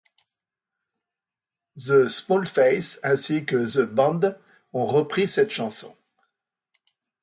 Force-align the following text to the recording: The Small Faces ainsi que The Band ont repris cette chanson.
The 1.85 2.07
Small 2.09 2.45
Faces 2.47 2.99
ainsi 3.03 3.45
que 3.45 3.63
The 3.67 3.85
Band 3.87 4.35
ont 4.73 4.87
repris 4.87 5.27
cette 5.27 5.51
chanson. 5.51 5.95